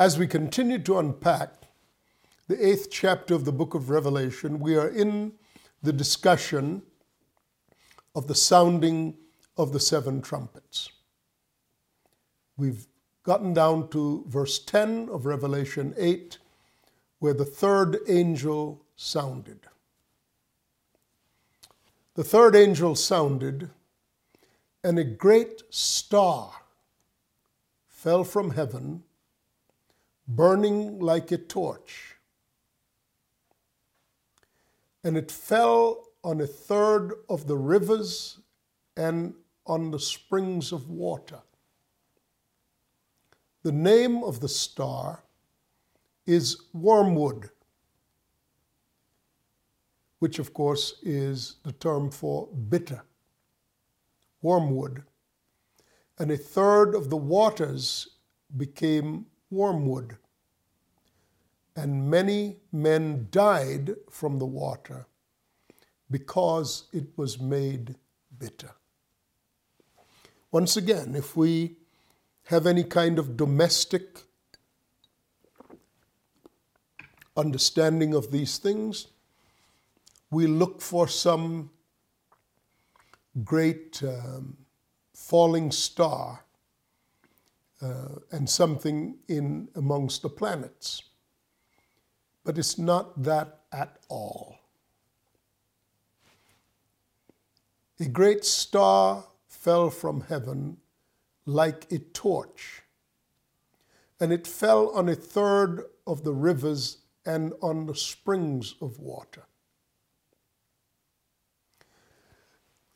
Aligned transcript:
As 0.00 0.18
we 0.18 0.26
continue 0.26 0.78
to 0.78 0.98
unpack 0.98 1.64
the 2.48 2.66
eighth 2.66 2.88
chapter 2.90 3.34
of 3.34 3.44
the 3.44 3.52
book 3.52 3.74
of 3.74 3.90
Revelation, 3.90 4.58
we 4.58 4.74
are 4.74 4.88
in 4.88 5.32
the 5.82 5.92
discussion 5.92 6.80
of 8.14 8.26
the 8.26 8.34
sounding 8.34 9.18
of 9.58 9.74
the 9.74 9.78
seven 9.78 10.22
trumpets. 10.22 10.88
We've 12.56 12.86
gotten 13.24 13.52
down 13.52 13.90
to 13.90 14.24
verse 14.26 14.58
10 14.60 15.10
of 15.10 15.26
Revelation 15.26 15.92
8, 15.98 16.38
where 17.18 17.34
the 17.34 17.44
third 17.44 17.98
angel 18.08 18.82
sounded. 18.96 19.66
The 22.14 22.24
third 22.24 22.56
angel 22.56 22.94
sounded, 22.94 23.68
and 24.82 24.98
a 24.98 25.04
great 25.04 25.60
star 25.68 26.54
fell 27.86 28.24
from 28.24 28.52
heaven, 28.52 29.02
burning 30.36 30.98
like 31.00 31.32
a 31.32 31.38
torch. 31.38 32.16
And 35.02 35.16
it 35.16 35.30
fell 35.30 36.06
on 36.22 36.40
a 36.40 36.46
third 36.46 37.14
of 37.28 37.46
the 37.46 37.56
rivers 37.56 38.38
and 38.96 39.34
on 39.66 39.90
the 39.90 39.98
springs 39.98 40.72
of 40.72 40.88
water. 40.88 41.40
The 43.62 43.72
name 43.72 44.22
of 44.22 44.40
the 44.40 44.48
star 44.48 45.24
is 46.26 46.62
wormwood, 46.72 47.50
which 50.18 50.38
of 50.38 50.52
course 50.54 50.94
is 51.02 51.56
the 51.64 51.72
term 51.72 52.10
for 52.10 52.46
bitter. 52.46 53.02
Wormwood. 54.42 55.02
And 56.18 56.30
a 56.30 56.36
third 56.36 56.94
of 56.94 57.10
the 57.10 57.16
waters 57.16 58.08
became 58.56 59.26
wormwood. 59.50 60.16
And 61.76 62.10
many 62.10 62.56
men 62.72 63.28
died 63.30 63.94
from 64.10 64.38
the 64.38 64.46
water 64.46 65.06
because 66.10 66.84
it 66.92 67.06
was 67.16 67.40
made 67.40 67.94
bitter. 68.38 68.72
Once 70.50 70.76
again, 70.76 71.14
if 71.14 71.36
we 71.36 71.76
have 72.46 72.66
any 72.66 72.82
kind 72.82 73.18
of 73.18 73.36
domestic 73.36 74.22
understanding 77.36 78.14
of 78.14 78.32
these 78.32 78.58
things, 78.58 79.06
we 80.30 80.46
look 80.46 80.80
for 80.80 81.06
some 81.06 81.70
great 83.44 84.02
um, 84.02 84.56
falling 85.14 85.70
star 85.70 86.44
Uh, 87.82 88.16
and 88.30 88.50
something 88.50 89.16
in 89.26 89.68
amongst 89.74 90.20
the 90.20 90.28
planets. 90.28 91.02
But 92.44 92.58
it's 92.58 92.76
not 92.76 93.22
that 93.22 93.60
at 93.72 93.96
all. 94.10 94.58
A 97.98 98.04
great 98.04 98.44
star 98.44 99.24
fell 99.48 99.88
from 99.88 100.22
heaven 100.22 100.76
like 101.46 101.90
a 101.90 101.98
torch, 101.98 102.82
and 104.20 104.30
it 104.30 104.46
fell 104.46 104.90
on 104.90 105.08
a 105.08 105.14
third 105.14 105.84
of 106.06 106.22
the 106.22 106.34
rivers 106.34 106.98
and 107.24 107.54
on 107.62 107.86
the 107.86 107.94
springs 107.94 108.74
of 108.82 108.98
water. 108.98 109.44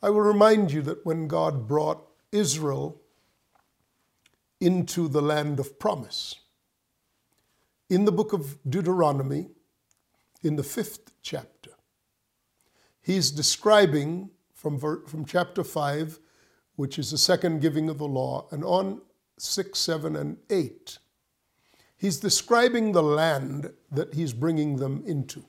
I 0.01 0.11
will 0.11 0.21
remind 0.21 0.71
you 0.71 0.83
that 0.83 1.05
when 1.05 1.27
God 1.27 1.67
brought 1.67 2.05
Israel 2.31 3.01
into 4.65 5.07
the 5.07 5.21
land 5.21 5.59
of 5.59 5.77
promise, 5.77 6.33
in 7.87 8.03
the 8.03 8.11
book 8.11 8.33
of 8.33 8.57
Deuteronomy, 8.67 9.47
in 10.41 10.55
the 10.55 10.63
fifth 10.63 11.11
chapter, 11.21 11.69
he's 12.99 13.29
describing 13.29 14.31
from, 14.55 14.79
from 14.79 15.23
chapter 15.23 15.63
5, 15.63 16.17
which 16.77 16.97
is 16.97 17.11
the 17.11 17.17
second 17.17 17.61
giving 17.61 17.89
of 17.89 17.99
the 17.99 18.07
law, 18.07 18.47
and 18.51 18.63
on 18.63 19.01
6, 19.37 19.77
7, 19.77 20.15
and 20.15 20.37
8, 20.49 20.97
he's 21.95 22.17
describing 22.17 22.91
the 22.91 23.03
land 23.03 23.71
that 23.91 24.15
he's 24.15 24.33
bringing 24.33 24.77
them 24.77 25.03
into. 25.05 25.45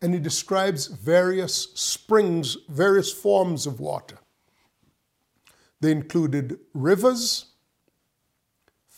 And 0.00 0.14
he 0.14 0.20
describes 0.20 0.86
various 0.86 1.68
springs, 1.74 2.56
various 2.66 3.12
forms 3.12 3.66
of 3.66 3.78
water. 3.78 4.20
They 5.82 5.92
included 5.92 6.58
rivers, 6.72 7.50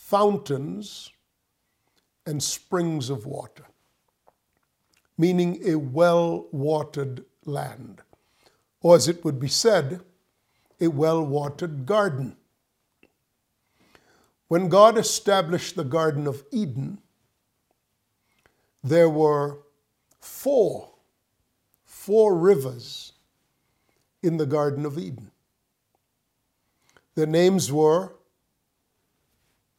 fountains, 0.09 1.11
and 2.25 2.41
springs 2.41 3.09
of 3.09 3.25
water, 3.25 3.65
meaning 5.17 5.59
a 5.65 5.75
well 5.75 6.47
watered 6.51 7.25
land 7.45 8.01
or 8.81 8.95
as 8.95 9.07
it 9.07 9.23
would 9.25 9.39
be 9.39 9.47
said, 9.47 10.01
a 10.79 10.87
well 10.87 11.21
watered 11.25 11.85
garden. 11.85 12.37
When 14.47 14.69
God 14.69 14.97
established 14.97 15.75
the 15.75 15.83
Garden 15.83 16.25
of 16.25 16.45
Eden, 16.51 16.99
there 18.83 19.09
were 19.09 19.57
four, 20.21 20.89
four 21.83 22.35
rivers 22.35 23.11
in 24.23 24.37
the 24.37 24.45
Garden 24.45 24.85
of 24.85 24.97
Eden. 24.97 25.31
Their 27.15 27.25
names 27.25 27.71
were 27.71 28.13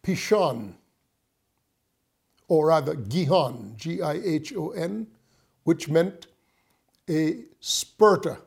Pishon, 0.03 0.75
or 2.48 2.69
rather 2.69 2.94
Gihon, 2.94 3.75
G 3.76 4.00
I 4.00 4.14
H 4.14 4.54
O 4.54 4.70
N, 4.70 5.06
which 5.64 5.88
meant 5.88 6.26
a 7.09 7.44
spurter 7.60 8.38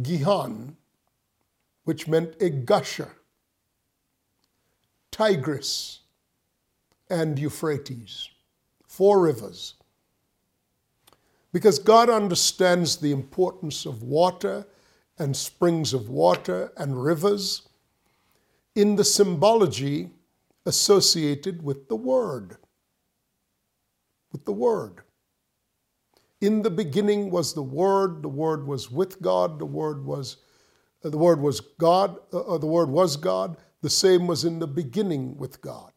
Gihon, 0.00 0.76
which 1.84 2.08
meant 2.08 2.34
a 2.40 2.50
gusher, 2.50 3.10
Tigris, 5.10 6.00
and 7.10 7.38
Euphrates, 7.38 8.28
four 8.86 9.20
rivers. 9.20 9.74
Because 11.52 11.78
God 11.78 12.10
understands 12.10 12.96
the 12.96 13.12
importance 13.12 13.86
of 13.86 14.02
water 14.02 14.66
and 15.18 15.36
springs 15.36 15.94
of 15.94 16.08
water 16.08 16.72
and 16.76 17.02
rivers 17.02 17.68
in 18.74 18.96
the 18.96 19.04
symbology 19.04 20.10
associated 20.66 21.62
with 21.62 21.88
the 21.88 21.96
Word. 21.96 22.56
With 24.32 24.44
the 24.44 24.52
Word. 24.52 25.02
In 26.40 26.62
the 26.62 26.70
beginning 26.70 27.30
was 27.30 27.54
the 27.54 27.62
Word, 27.62 28.22
the 28.22 28.28
Word 28.28 28.66
was 28.66 28.90
with 28.90 29.22
God, 29.22 29.58
the 29.58 29.66
Word 29.66 30.04
was 30.04 30.38
uh, 31.04 31.10
the 31.10 31.18
Word 31.18 31.40
was 31.40 31.60
God, 31.60 32.18
uh, 32.32 32.40
uh, 32.40 32.58
the 32.58 32.66
Word 32.66 32.88
was 32.88 33.16
God, 33.16 33.56
the 33.82 33.90
same 33.90 34.26
was 34.26 34.44
in 34.44 34.58
the 34.58 34.66
beginning 34.66 35.36
with 35.36 35.60
God. 35.60 35.92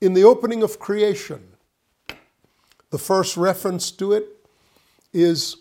In 0.00 0.12
the 0.12 0.24
opening 0.24 0.62
of 0.62 0.78
creation, 0.78 1.56
the 2.90 2.98
first 2.98 3.36
reference 3.36 3.90
to 3.92 4.12
it 4.12 4.26
is, 5.12 5.56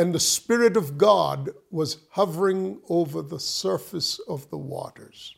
and 0.00 0.14
the 0.14 0.18
Spirit 0.18 0.78
of 0.78 0.96
God 0.96 1.50
was 1.70 1.98
hovering 2.12 2.80
over 2.88 3.20
the 3.20 3.38
surface 3.38 4.18
of 4.20 4.48
the 4.48 4.56
waters, 4.56 5.36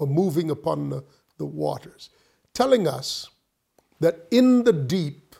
or 0.00 0.08
moving 0.08 0.50
upon 0.50 0.90
the, 0.90 1.04
the 1.36 1.46
waters, 1.46 2.10
telling 2.54 2.88
us 2.88 3.28
that 4.00 4.26
in 4.32 4.64
the 4.64 4.72
deep, 4.72 5.36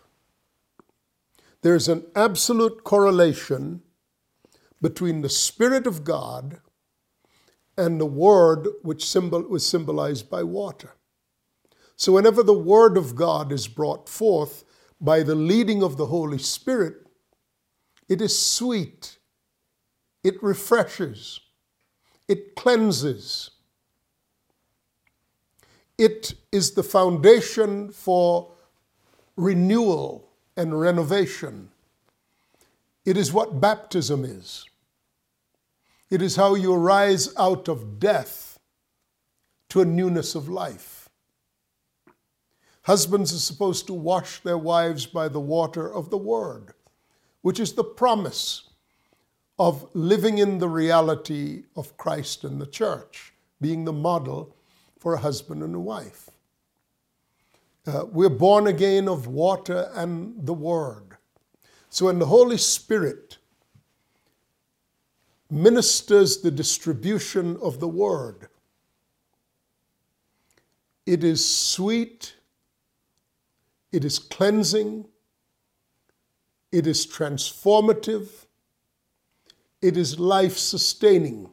there's 1.63 1.89
an 1.89 2.07
absolute 2.15 2.85
correlation 2.85 3.83
between 4.81 5.23
the 5.23 5.29
Spirit 5.29 5.85
of 5.85 6.05
God 6.05 6.61
and 7.77 8.01
the 8.01 8.07
Word, 8.07 8.69
which 8.83 9.05
symbol, 9.05 9.43
was 9.43 9.67
symbolized 9.67 10.31
by 10.31 10.45
water. 10.45 10.95
So, 11.97 12.13
whenever 12.13 12.45
the 12.45 12.55
Word 12.55 12.97
of 12.97 13.17
God 13.17 13.51
is 13.51 13.67
brought 13.67 14.09
forth 14.09 14.63
by 15.01 15.25
the 15.25 15.35
leading 15.35 15.83
of 15.83 15.97
the 15.97 16.07
Holy 16.07 16.39
Spirit, 16.39 17.08
it 18.09 18.21
is 18.21 18.39
sweet, 18.39 19.19
it 20.25 20.43
refreshes, 20.43 21.41
it 22.27 22.55
cleanses, 22.55 23.51
it 25.99 26.35
is 26.53 26.73
the 26.73 26.83
foundation 26.83 27.91
for 27.91 28.53
renewal 29.37 30.29
and 30.57 30.79
renovation. 30.79 31.71
It 33.05 33.17
is 33.17 33.33
what 33.33 33.61
baptism 33.61 34.25
is. 34.25 34.65
It 36.11 36.23
is 36.23 36.37
how 36.37 36.55
you 36.55 36.75
rise 36.75 37.35
out 37.37 37.69
of 37.69 37.99
death 37.99 38.59
to 39.71 39.81
a 39.81 39.85
newness 39.85 40.35
of 40.35 40.49
life. 40.49 41.09
Husbands 42.83 43.35
are 43.35 43.39
supposed 43.39 43.87
to 43.87 43.93
wash 43.93 44.41
their 44.41 44.57
wives 44.57 45.05
by 45.05 45.29
the 45.29 45.41
water 45.41 45.93
of 45.93 46.11
the 46.11 46.17
Word, 46.17 46.73
which 47.43 47.61
is 47.61 47.73
the 47.73 47.85
promise 47.85 48.65
of 49.59 49.89
living 49.95 50.39
in 50.39 50.59
the 50.59 50.69
reality 50.69 51.65
of 51.77 51.97
Christ 51.97 52.45
and 52.45 52.61
the 52.61 52.67
church, 52.67 53.33
being 53.61 53.85
the 53.85 53.93
model 53.93 54.55
for 54.99 55.15
a 55.15 55.19
husband 55.19 55.63
and 55.63 55.75
a 55.75 55.81
wife. 55.81 56.31
Uh, 57.87 58.05
we're 58.13 58.29
born 58.29 58.67
again 58.67 59.09
of 59.09 59.27
water 59.27 59.91
and 59.95 60.35
the 60.47 60.53
Word. 60.53 61.17
So 61.91 62.07
when 62.07 62.19
the 62.19 62.27
Holy 62.27 62.59
Spirit 62.59 63.39
ministers 65.51 66.43
the 66.43 66.51
distribution 66.51 67.57
of 67.63 67.81
the 67.81 67.89
Word, 67.89 68.49
it 71.07 71.25
is 71.25 71.43
sweet, 71.49 72.35
it 73.91 74.05
is 74.05 74.19
cleansing, 74.19 75.07
it 76.71 76.87
is 76.87 77.07
transformative, 77.07 78.47
it 79.81 79.97
is 79.97 80.19
life 80.19 80.57
sustaining. 80.57 81.51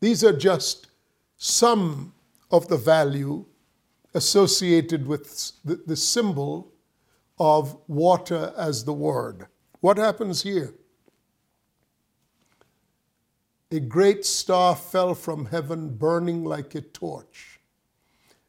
These 0.00 0.24
are 0.24 0.36
just 0.36 0.88
some 1.36 2.14
of 2.50 2.68
the 2.68 2.76
value 2.76 3.44
associated 4.14 5.06
with 5.06 5.52
the, 5.64 5.80
the 5.86 5.96
symbol 5.96 6.72
of 7.38 7.76
water 7.86 8.52
as 8.56 8.84
the 8.84 8.92
word. 8.92 9.46
What 9.80 9.98
happens 9.98 10.42
here? 10.42 10.74
A 13.70 13.80
great 13.80 14.24
star 14.24 14.74
fell 14.74 15.14
from 15.14 15.46
heaven, 15.46 15.90
burning 15.90 16.42
like 16.42 16.74
a 16.74 16.80
torch, 16.80 17.60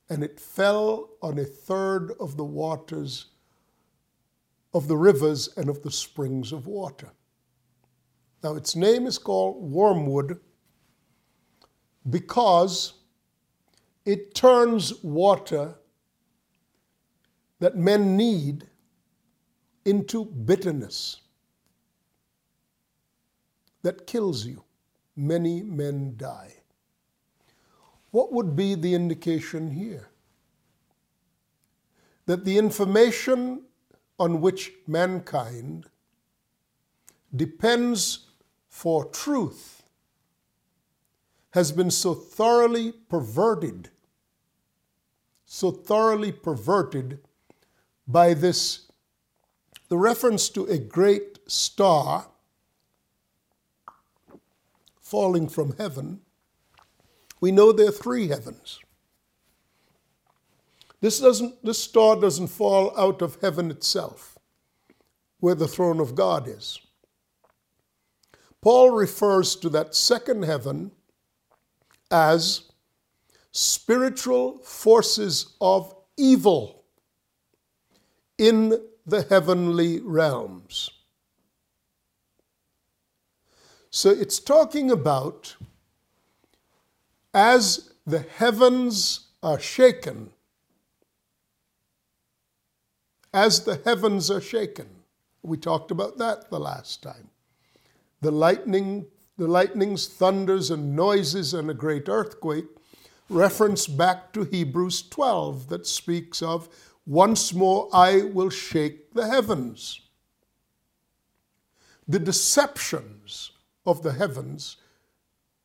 and 0.09 0.23
it 0.23 0.39
fell 0.39 1.09
on 1.21 1.37
a 1.37 1.43
third 1.43 2.13
of 2.19 2.37
the 2.37 2.45
waters 2.45 3.25
of 4.73 4.87
the 4.87 4.97
rivers 4.97 5.49
and 5.57 5.69
of 5.69 5.81
the 5.81 5.91
springs 5.91 6.51
of 6.51 6.67
water. 6.67 7.09
Now, 8.43 8.55
its 8.55 8.75
name 8.75 9.05
is 9.05 9.17
called 9.17 9.61
wormwood 9.61 10.39
because 12.09 12.93
it 14.05 14.33
turns 14.33 15.03
water 15.03 15.75
that 17.59 17.75
men 17.75 18.15
need 18.15 18.67
into 19.85 20.25
bitterness 20.25 21.21
that 23.81 24.07
kills 24.07 24.45
you. 24.45 24.63
Many 25.15 25.63
men 25.63 26.13
die. 26.15 26.53
What 28.11 28.31
would 28.31 28.55
be 28.55 28.75
the 28.75 28.93
indication 28.93 29.69
here? 29.71 30.09
That 32.25 32.45
the 32.45 32.57
information 32.57 33.63
on 34.19 34.41
which 34.41 34.73
mankind 34.85 35.85
depends 37.35 38.27
for 38.67 39.05
truth 39.05 39.83
has 41.51 41.71
been 41.71 41.89
so 41.89 42.13
thoroughly 42.13 42.91
perverted, 42.91 43.89
so 45.45 45.71
thoroughly 45.71 46.31
perverted 46.31 47.19
by 48.07 48.33
this, 48.33 48.87
the 49.87 49.97
reference 49.97 50.49
to 50.49 50.65
a 50.65 50.77
great 50.77 51.39
star 51.47 52.27
falling 54.99 55.47
from 55.47 55.75
heaven. 55.77 56.21
We 57.41 57.51
know 57.51 57.71
there 57.71 57.87
are 57.87 57.91
three 57.91 58.27
heavens. 58.27 58.79
This, 61.01 61.19
doesn't, 61.19 61.63
this 61.63 61.81
star 61.81 62.19
doesn't 62.19 62.47
fall 62.47 62.97
out 62.97 63.21
of 63.21 63.39
heaven 63.41 63.71
itself, 63.71 64.37
where 65.39 65.55
the 65.55 65.67
throne 65.67 65.99
of 65.99 66.15
God 66.15 66.47
is. 66.47 66.79
Paul 68.61 68.91
refers 68.91 69.55
to 69.57 69.69
that 69.69 69.95
second 69.95 70.43
heaven 70.43 70.91
as 72.11 72.63
spiritual 73.51 74.57
forces 74.59 75.55
of 75.61 75.95
evil 76.17 76.83
in 78.37 78.77
the 79.05 79.23
heavenly 79.23 80.01
realms. 80.01 80.89
So 83.89 84.09
it's 84.09 84.39
talking 84.39 84.91
about 84.91 85.55
as 87.33 87.93
the 88.05 88.19
heavens 88.19 89.27
are 89.41 89.59
shaken, 89.59 90.31
as 93.33 93.63
the 93.63 93.81
heavens 93.85 94.31
are 94.31 94.41
shaken. 94.41 94.87
We 95.43 95.57
talked 95.57 95.91
about 95.91 96.17
that 96.17 96.49
the 96.49 96.59
last 96.59 97.01
time. 97.01 97.29
The 98.21 98.31
lightning, 98.31 99.05
the 99.37 99.47
lightnings, 99.47 100.07
thunders, 100.07 100.71
and 100.71 100.95
noises, 100.95 101.53
and 101.53 101.69
a 101.69 101.73
great 101.73 102.09
earthquake 102.09 102.65
reference 103.29 103.87
back 103.87 104.33
to 104.33 104.43
Hebrews 104.43 105.03
12 105.03 105.69
that 105.69 105.85
speaks 105.85 106.41
of, 106.41 106.67
once 107.05 107.53
more 107.53 107.87
I 107.93 108.23
will 108.23 108.49
shake 108.49 109.13
the 109.13 109.27
heavens. 109.27 110.01
The 112.07 112.19
deceptions 112.19 113.51
of 113.85 114.01
the 114.01 114.13
heavens, 114.13 114.77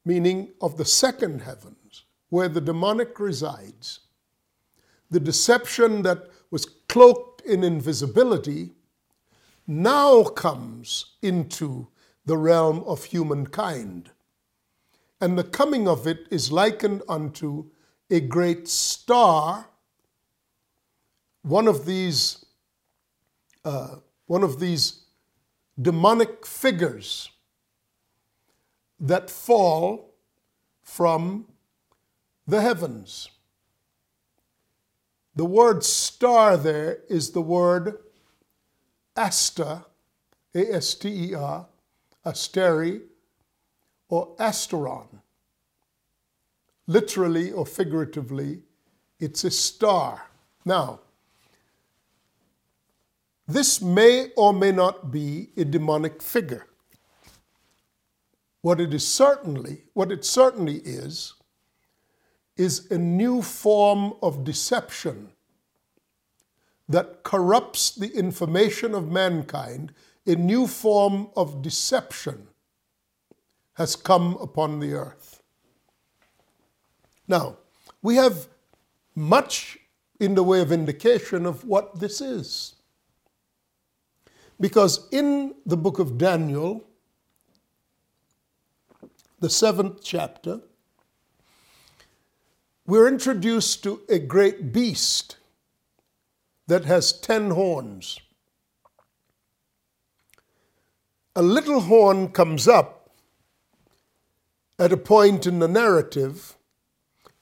meaning 0.05 0.51
of 0.61 0.77
the 0.77 0.85
second 0.85 1.43
heavens, 1.43 2.05
where 2.29 2.49
the 2.49 2.61
demonic 2.61 3.19
resides, 3.19 4.01
the 5.11 5.21
deception 5.21 6.03
that 6.03 6.29
was 6.51 6.67
cloaked 6.89 7.34
in 7.47 7.65
invisibility 7.65 8.73
now 9.67 10.25
comes 10.25 11.17
into 11.23 11.89
the 12.27 12.37
realm 12.37 12.83
of 12.87 13.05
humankind. 13.05 14.11
And 15.21 15.39
the 15.39 15.45
coming 15.45 15.89
of 15.89 16.07
it 16.07 16.27
is 16.31 16.53
likened 16.53 17.03
unto 17.09 17.71
a 18.11 18.21
great 18.21 18.69
star, 18.69 19.67
one 21.43 21.67
of 21.67 21.87
these, 21.87 22.45
uh, 23.65 23.97
one 24.27 24.43
of 24.43 24.61
these 24.61 25.05
demonic 25.81 26.47
figures 26.47 27.31
that 29.01 29.31
fall 29.31 30.15
from 30.83 31.47
the 32.47 32.61
heavens. 32.61 33.31
The 35.37 35.45
word 35.45 35.83
star 35.85 36.57
there 36.57 36.99
is 37.09 37.31
the 37.31 37.41
word 37.41 37.99
Aster, 39.17 39.85
A 40.55 40.75
S 40.75 40.95
T 40.95 41.31
E 41.31 41.35
R, 41.35 41.67
Asteri, 42.25 43.03
or 44.09 44.37
Asteron. 44.37 45.09
Literally 46.87 47.51
or 47.51 47.67
figuratively, 47.67 48.63
it's 49.19 49.45
a 49.45 49.51
star. 49.51 50.27
Now, 50.65 51.01
this 53.47 53.81
may 53.81 54.29
or 54.37 54.53
may 54.53 54.73
not 54.73 55.11
be 55.11 55.51
a 55.57 55.65
demonic 55.65 56.23
figure. 56.23 56.67
What 58.63 58.81
it 58.81 58.95
is 58.95 59.07
certainly, 59.07 59.85
what 59.93 60.11
it 60.11 60.25
certainly 60.25 60.77
is, 60.77 61.35
is 62.57 62.91
a 62.91 62.99
new 62.99 63.43
form 63.43 64.15
of 64.23 64.45
deception 64.45 65.31
that 66.89 67.23
corrupts 67.23 67.95
the 67.95 68.09
information 68.09 68.95
of 68.95 69.11
mankind, 69.11 69.93
a 70.27 70.35
new 70.35 70.67
form 70.67 71.29
of 71.37 71.63
deception 71.63 72.47
has 73.75 73.97
come 73.97 74.37
upon 74.41 74.81
the 74.81 74.93
earth. 74.93 75.43
Now, 77.27 77.57
we 78.03 78.17
have 78.17 78.49
much 79.15 79.79
in 80.21 80.35
the 80.35 80.43
way 80.43 80.61
of 80.61 80.71
indication 80.71 81.47
of 81.47 81.65
what 81.65 81.99
this 81.99 82.21
is. 82.21 82.77
Because 84.61 85.09
in 85.11 85.55
the 85.67 85.77
book 85.77 85.99
of 85.99 86.17
Daniel, 86.17 86.85
the 89.41 89.51
seventh 89.51 90.03
chapter, 90.03 90.61
we're 92.87 93.09
introduced 93.09 93.83
to 93.85 94.03
a 94.09 94.19
great 94.19 94.73
beast 94.73 95.37
that 96.67 96.85
has 96.85 97.13
ten 97.13 97.51
horns. 97.51 98.19
A 101.37 101.43
little 101.43 101.81
horn 101.81 102.29
comes 102.29 102.69
up 102.69 103.11
at 104.79 104.93
a 104.93 104.97
point 104.97 105.47
in 105.47 105.61
the 105.61 105.69
narrative 105.69 106.57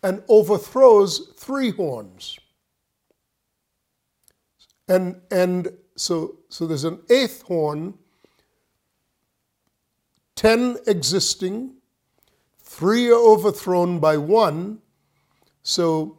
and 0.02 0.22
overthrows 0.28 1.32
three 1.37 1.70
horns. 1.70 2.38
And, 4.88 5.20
and 5.30 5.68
so, 5.96 6.37
so 6.49 6.66
there's 6.66 6.84
an 6.84 7.00
eighth 7.08 7.42
horn, 7.42 7.94
ten 10.34 10.76
existing, 10.87 11.75
three 12.58 13.08
are 13.08 13.14
overthrown 13.14 13.99
by 13.99 14.16
one, 14.16 14.82
so 15.62 16.19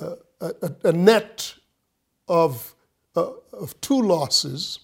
uh, 0.00 0.16
a, 0.40 0.52
a, 0.84 0.92
net 0.92 1.54
of, 2.28 2.74
uh, 3.16 3.30
of 3.52 3.80
two 3.80 4.00
losses. 4.00 4.80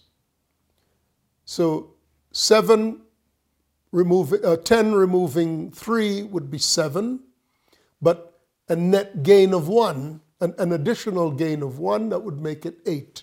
So 1.44 1.94
seven 2.32 3.02
removing, 3.92 4.44
uh, 4.44 4.56
10 4.56 4.94
removing 4.94 5.70
three 5.73 6.23
would 6.25 6.50
be 6.50 6.58
seven. 6.58 7.20
but 8.02 8.40
a 8.68 8.76
net 8.76 9.23
gain 9.23 9.54
of 9.54 9.68
one, 9.68 10.20
an, 10.40 10.54
an 10.58 10.73
additional 10.73 11.30
gain 11.30 11.62
of 11.62 11.78
one, 11.78 12.11
that 12.11 12.20
would 12.20 12.40
make 12.40 12.66
it 12.66 12.78
eight. 12.87 13.23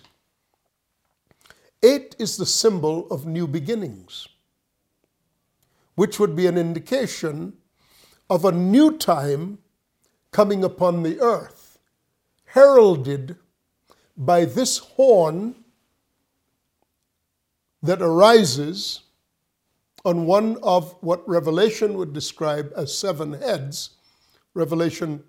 Eight 1.82 2.16
is 2.18 2.36
the 2.36 2.46
symbol 2.46 3.08
of 3.10 3.26
new 3.26 3.46
beginnings, 3.46 4.28
which 5.96 6.20
would 6.20 6.36
be 6.36 6.46
an 6.46 6.58
indication 6.58 7.54
of 8.30 8.44
a 8.44 8.52
new 8.52 8.98
time 8.98 9.58
coming 10.32 10.64
upon 10.64 11.02
the 11.02 11.20
earth, 11.20 11.78
heralded 12.46 13.36
by 14.16 14.44
this 14.44 14.78
horn 14.78 15.54
that 17.82 18.02
arises 18.02 19.00
on 20.04 20.26
one 20.26 20.56
of 20.62 20.96
what 21.00 21.28
Revelation 21.28 21.94
would 21.94 22.12
describe 22.12 22.72
as 22.76 22.96
seven 22.96 23.34
heads. 23.34 23.90
Revelation 24.54 25.22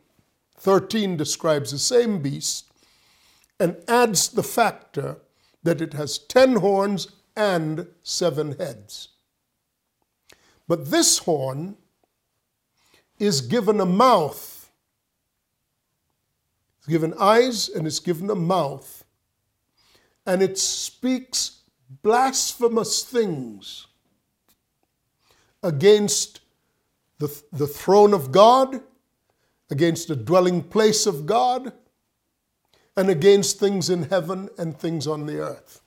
13 0.58 1.18
describes 1.18 1.72
the 1.72 1.80
same 1.80 2.22
beast 2.22 2.72
and 3.60 3.78
adds 3.88 4.30
the 4.30 4.44
factor 4.44 5.18
that 5.64 5.82
it 5.82 5.94
has 5.94 6.18
ten 6.18 6.58
horns 6.58 7.08
and 7.36 7.88
seven 8.04 8.54
heads. 8.58 9.10
But 10.68 10.92
this 10.92 11.20
horn 11.20 11.78
is 13.20 13.42
given 13.42 13.80
a 13.80 13.86
mouth. 13.86 14.53
It's 16.84 16.92
given 16.92 17.14
eyes 17.18 17.70
and 17.70 17.88
it's 17.88 18.02
given 18.02 18.30
a 18.30 18.36
mouth. 18.36 19.06
And 20.26 20.44
it 20.44 20.58
speaks 20.58 21.62
blasphemous 22.02 23.04
things 23.06 23.88
against 25.64 26.42
the, 27.20 27.42
the 27.54 27.68
throne 27.68 28.14
of 28.14 28.34
God, 28.34 28.82
against 29.72 30.10
the 30.10 30.18
dwelling 30.18 30.62
place 30.62 31.06
of 31.06 31.26
God, 31.26 31.72
and 32.98 33.10
against 33.10 33.62
things 33.62 33.90
in 33.90 34.04
heaven 34.04 34.50
and 34.58 34.78
things 34.78 35.08
on 35.08 35.26
the 35.26 35.40
earth. 35.40 35.80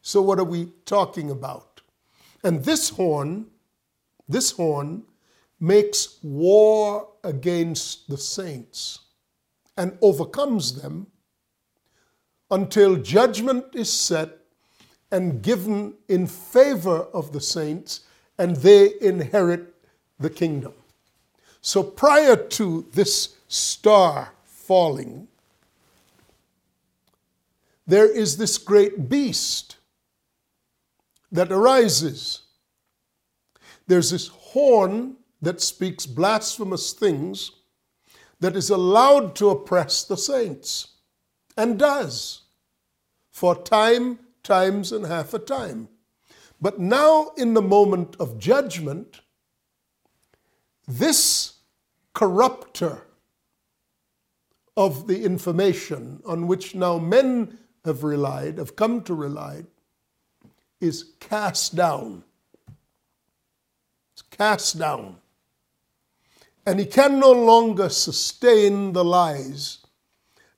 So, 0.00 0.22
what 0.22 0.38
are 0.38 0.44
we 0.44 0.70
talking 0.86 1.30
about? 1.30 1.82
And 2.42 2.64
this 2.64 2.88
horn, 2.88 3.48
this 4.26 4.52
horn 4.52 5.02
makes 5.60 6.18
war 6.22 7.08
against 7.22 8.08
the 8.08 8.16
saints 8.16 9.00
and 9.76 9.96
overcomes 10.00 10.80
them 10.80 11.06
until 12.50 12.96
judgment 12.96 13.64
is 13.74 13.92
set 13.92 14.38
and 15.10 15.42
given 15.42 15.94
in 16.08 16.26
favor 16.26 17.02
of 17.12 17.32
the 17.32 17.40
saints 17.40 18.00
and 18.38 18.56
they 18.56 18.92
inherit 19.00 19.74
the 20.18 20.30
kingdom. 20.30 20.72
So 21.60 21.82
prior 21.82 22.36
to 22.36 22.86
this 22.92 23.36
star 23.48 24.32
falling, 24.44 25.28
there 27.86 28.10
is 28.10 28.36
this 28.36 28.58
great 28.58 29.08
beast 29.08 29.76
that 31.30 31.52
arises. 31.52 32.42
There's 33.86 34.10
this 34.10 34.28
horn 34.28 35.16
that 35.42 35.60
speaks 35.60 36.06
blasphemous 36.06 36.92
things 36.92 37.50
that 38.40 38.56
is 38.56 38.70
allowed 38.70 39.34
to 39.36 39.50
oppress 39.50 40.04
the 40.04 40.16
saints 40.16 40.88
and 41.56 41.78
does 41.78 42.42
for 43.30 43.54
time, 43.54 44.18
times, 44.42 44.92
and 44.92 45.06
half 45.06 45.34
a 45.34 45.38
time. 45.38 45.88
But 46.60 46.78
now, 46.78 47.32
in 47.36 47.54
the 47.54 47.62
moment 47.62 48.16
of 48.18 48.38
judgment, 48.38 49.20
this 50.86 51.54
corrupter 52.12 53.02
of 54.76 55.06
the 55.06 55.24
information 55.24 56.22
on 56.26 56.46
which 56.46 56.74
now 56.74 56.98
men 56.98 57.58
have 57.84 58.02
relied, 58.02 58.58
have 58.58 58.76
come 58.76 59.02
to 59.02 59.14
rely, 59.14 59.64
is 60.80 61.12
cast 61.20 61.74
down. 61.74 62.24
It's 64.12 64.22
cast 64.22 64.78
down. 64.78 65.16
And 66.66 66.80
he 66.80 66.86
can 66.86 67.18
no 67.18 67.30
longer 67.30 67.88
sustain 67.88 68.92
the 68.92 69.04
lies 69.04 69.78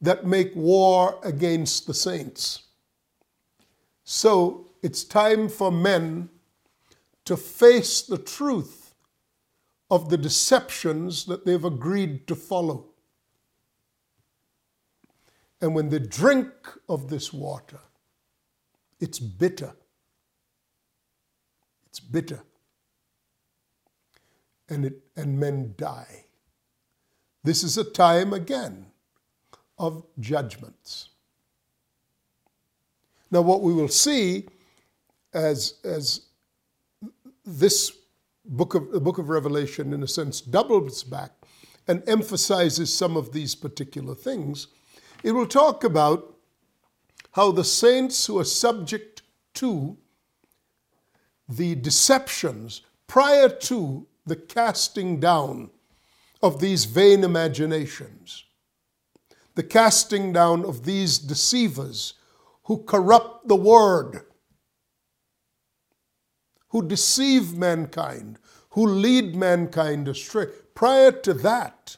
that 0.00 0.26
make 0.26 0.54
war 0.54 1.18
against 1.24 1.86
the 1.86 1.94
saints. 1.94 2.64
So 4.04 4.68
it's 4.82 5.02
time 5.02 5.48
for 5.48 5.72
men 5.72 6.28
to 7.24 7.36
face 7.36 8.02
the 8.02 8.18
truth 8.18 8.94
of 9.90 10.08
the 10.10 10.16
deceptions 10.16 11.24
that 11.26 11.44
they've 11.44 11.64
agreed 11.64 12.26
to 12.28 12.36
follow. 12.36 12.86
And 15.60 15.74
when 15.74 15.88
they 15.88 15.98
drink 15.98 16.52
of 16.88 17.08
this 17.08 17.32
water, 17.32 17.80
it's 19.00 19.18
bitter. 19.18 19.72
It's 21.86 22.00
bitter. 22.00 22.42
And, 24.68 24.86
it, 24.86 25.00
and 25.16 25.38
men 25.38 25.74
die. 25.76 26.24
This 27.44 27.62
is 27.62 27.78
a 27.78 27.84
time 27.84 28.32
again 28.32 28.86
of 29.78 30.04
judgments. 30.18 31.10
Now, 33.30 33.42
what 33.42 33.62
we 33.62 33.72
will 33.72 33.88
see 33.88 34.46
as, 35.32 35.74
as 35.84 36.22
this 37.44 37.92
book 38.44 38.74
of 38.74 38.90
the 38.90 39.00
book 39.00 39.18
of 39.18 39.28
Revelation, 39.28 39.92
in 39.92 40.02
a 40.02 40.08
sense, 40.08 40.40
doubles 40.40 41.02
back 41.02 41.32
and 41.88 42.02
emphasizes 42.08 42.92
some 42.92 43.16
of 43.16 43.32
these 43.32 43.54
particular 43.54 44.14
things. 44.14 44.68
It 45.22 45.32
will 45.32 45.46
talk 45.46 45.84
about 45.84 46.36
how 47.32 47.52
the 47.52 47.64
saints 47.64 48.26
who 48.26 48.38
are 48.38 48.44
subject 48.44 49.22
to 49.54 49.96
the 51.48 51.74
deceptions 51.74 52.82
prior 53.06 53.48
to 53.48 54.06
the 54.26 54.36
casting 54.36 55.20
down 55.20 55.70
of 56.42 56.60
these 56.60 56.84
vain 56.84 57.24
imaginations, 57.24 58.44
the 59.54 59.62
casting 59.62 60.32
down 60.32 60.64
of 60.64 60.84
these 60.84 61.18
deceivers 61.18 62.14
who 62.64 62.82
corrupt 62.82 63.48
the 63.48 63.56
word 63.56 64.22
who 66.76 66.86
deceive 66.86 67.56
mankind, 67.56 68.38
who 68.70 68.86
lead 68.86 69.34
mankind 69.34 70.06
astray. 70.08 70.46
Prior 70.74 71.10
to 71.10 71.32
that, 71.32 71.96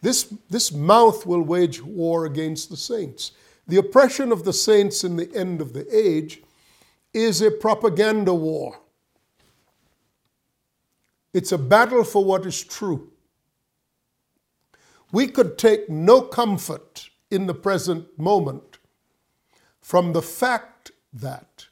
this, 0.00 0.32
this 0.48 0.72
mouth 0.72 1.26
will 1.26 1.42
wage 1.42 1.82
war 1.82 2.24
against 2.24 2.70
the 2.70 2.76
saints. 2.78 3.32
The 3.68 3.76
oppression 3.76 4.32
of 4.32 4.44
the 4.44 4.54
saints 4.54 5.04
in 5.04 5.16
the 5.16 5.30
end 5.34 5.60
of 5.60 5.74
the 5.74 5.86
age 5.94 6.42
is 7.12 7.42
a 7.42 7.50
propaganda 7.50 8.32
war. 8.32 8.79
It's 11.32 11.52
a 11.52 11.58
battle 11.58 12.04
for 12.04 12.24
what 12.24 12.44
is 12.46 12.62
true. 12.62 13.12
We 15.12 15.28
could 15.28 15.58
take 15.58 15.88
no 15.88 16.22
comfort 16.22 17.10
in 17.30 17.46
the 17.46 17.54
present 17.54 18.18
moment 18.18 18.78
from 19.80 20.12
the 20.12 20.22
fact 20.22 20.92
that 21.12 21.66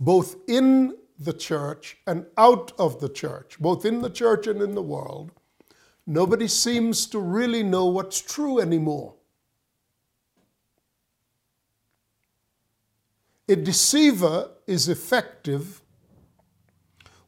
both 0.00 0.36
in 0.46 0.96
the 1.18 1.32
church 1.32 1.96
and 2.06 2.26
out 2.36 2.72
of 2.78 3.00
the 3.00 3.08
church, 3.08 3.58
both 3.58 3.84
in 3.84 4.00
the 4.02 4.10
church 4.10 4.46
and 4.46 4.62
in 4.62 4.74
the 4.74 4.82
world, 4.82 5.32
nobody 6.06 6.46
seems 6.46 7.06
to 7.06 7.18
really 7.18 7.62
know 7.62 7.86
what's 7.86 8.20
true 8.20 8.60
anymore. 8.60 9.14
A 13.48 13.56
deceiver 13.56 14.50
is 14.66 14.88
effective 14.88 15.82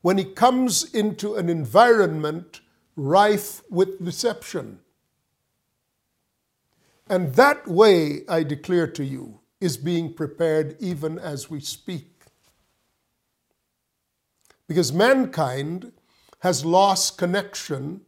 when 0.03 0.19
he 0.19 0.25
comes 0.25 0.95
into 0.95 1.35
an 1.35 1.49
environment 1.49 2.61
rife 2.97 3.63
with 3.71 4.05
deception. 4.05 4.81
And 7.09 7.35
that 7.35 7.67
way, 7.67 8.23
I 8.29 8.43
declare 8.43 8.87
to 8.89 9.05
you, 9.05 9.41
is 9.61 9.77
being 9.77 10.15
prepared 10.15 10.77
even 10.81 11.19
as 11.19 11.51
we 11.51 11.61
speak 11.61 12.11
because 14.71 14.93
mankind 14.93 15.91
has 16.43 16.65
lost 16.65 17.19
connection 17.19 18.03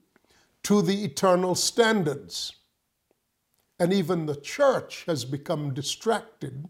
to 0.63 0.81
the 0.81 1.03
eternal 1.03 1.57
standards. 1.57 2.53
And 3.81 3.93
even 3.93 4.27
the 4.27 4.37
church 4.37 5.03
has 5.09 5.25
become 5.25 5.75
distracted 5.75 6.69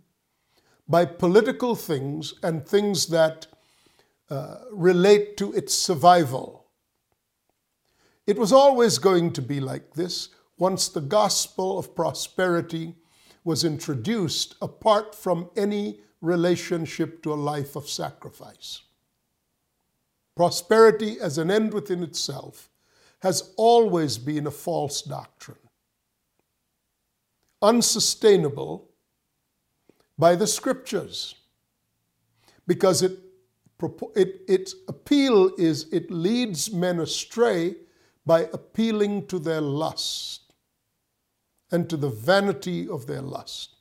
by 0.89 1.05
political 1.05 1.75
things 1.75 2.33
and 2.43 2.67
things 2.67 3.09
that 3.09 3.49
uh, 4.33 4.57
relate 4.73 5.37
to 5.37 5.53
its 5.53 5.75
survival. 5.75 6.65
It 8.27 8.39
was 8.39 8.51
always 8.51 8.97
going 8.97 9.35
to 9.35 9.43
be 9.43 9.61
like 9.61 9.93
this 9.93 10.31
once 10.57 10.89
the 10.89 11.03
gospel 11.03 11.79
of 11.79 11.95
prosperity 11.95 12.95
was 13.45 13.63
introduced 13.63 14.55
apart 14.63 15.15
from 15.15 15.51
any 15.55 16.01
relationship 16.23 17.23
to 17.25 17.35
a 17.35 17.45
life 17.53 17.77
of 17.77 17.91
sacrifice. 17.91 18.81
Prosperity 20.35 21.21
as 21.21 21.37
an 21.37 21.51
end 21.51 21.75
within 21.75 22.03
itself 22.03 22.71
has 23.21 23.53
always 23.59 24.17
been 24.17 24.47
a 24.47 24.51
false 24.51 25.03
doctrine, 25.03 25.69
unsustainable 27.61 28.89
by 30.19 30.35
the 30.35 30.47
scriptures, 30.47 31.35
because 32.67 33.03
it, 33.03 33.19
it, 34.17 34.43
its 34.49 34.75
appeal 34.89 35.53
is 35.59 35.87
it 35.93 36.11
leads 36.11 36.73
men 36.73 37.01
astray 37.01 37.77
by 38.25 38.49
appealing 38.53 39.27
to 39.27 39.39
their 39.39 39.61
lust 39.61 40.53
and 41.71 41.89
to 41.89 41.97
the 41.97 42.09
vanity 42.09 42.89
of 42.89 43.07
their 43.07 43.23
lust. 43.23 43.77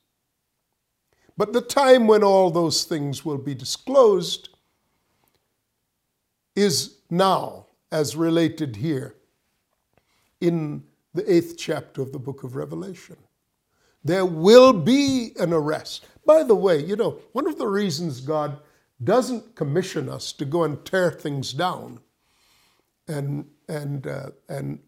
But 1.38 1.54
the 1.54 1.62
time 1.62 2.08
when 2.08 2.24
all 2.24 2.50
those 2.50 2.84
things 2.84 3.26
will 3.26 3.38
be 3.38 3.56
disclosed 3.56 4.50
is 6.56 6.98
now, 7.10 7.68
as 7.92 8.16
related 8.16 8.76
here 8.78 9.16
in 10.40 10.84
the 11.14 11.32
eighth 11.32 11.58
chapter 11.58 12.02
of 12.02 12.12
the 12.12 12.20
book 12.20 12.44
of 12.44 12.56
Revelation. 12.56 13.18
There 14.04 14.26
will 14.26 14.74
be 14.74 15.34
an 15.40 15.54
arrest. 15.54 16.06
By 16.26 16.44
the 16.44 16.56
way, 16.56 16.84
you 16.84 16.96
know, 16.96 17.20
one 17.34 17.48
of 17.48 17.58
the 17.58 17.68
reasons 17.68 18.22
God 18.22 18.60
doesn't 19.04 19.56
commission 19.56 20.10
us 20.10 20.32
to 20.34 20.46
go 20.46 20.64
and 20.64 20.84
tear 20.86 21.12
things 21.12 21.54
down 21.54 22.00
and, 23.08 23.46
and, 23.68 24.08
uh, 24.08 24.30
and 24.48 24.80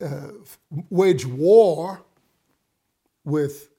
uh, 0.00 0.28
wage 0.90 1.26
war 1.26 2.04
with 3.24 3.70